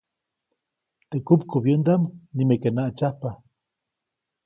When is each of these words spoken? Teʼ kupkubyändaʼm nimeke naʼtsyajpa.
Teʼ 1.09 1.23
kupkubyändaʼm 1.27 2.03
nimeke 2.35 2.69
naʼtsyajpa. 2.75 3.29